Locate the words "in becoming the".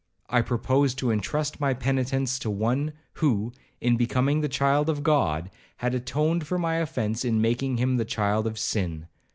3.79-4.49